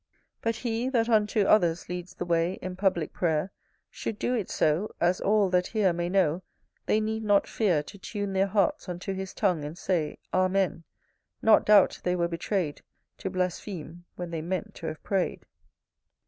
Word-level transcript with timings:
But 0.41 0.55
he, 0.55 0.89
that 0.89 1.09
unto 1.09 1.43
others 1.43 1.87
leads 1.87 2.15
the 2.15 2.25
way 2.25 2.53
In 2.59 2.75
public 2.75 3.13
prayer, 3.13 3.51
Should 3.91 4.17
do 4.17 4.33
it 4.33 4.49
so, 4.49 4.95
As 4.99 5.21
all, 5.21 5.47
that 5.51 5.67
hear, 5.67 5.93
may 5.93 6.09
know 6.09 6.41
They 6.87 6.99
need 6.99 7.23
not 7.23 7.45
fear 7.45 7.83
To 7.83 7.99
tune 7.99 8.33
their 8.33 8.47
hearts 8.47 8.89
unto 8.89 9.13
his 9.13 9.35
tongue, 9.35 9.63
and 9.63 9.77
say 9.77 10.17
Amen; 10.33 10.85
not 11.43 11.67
doubt 11.67 11.99
they 12.01 12.15
were 12.15 12.27
betray'd 12.27 12.81
To 13.19 13.29
blaspheme, 13.29 14.05
when 14.15 14.31
they 14.31 14.41
meant 14.41 14.73
to 14.77 14.87
have 14.87 15.03
pray'd. 15.03 15.45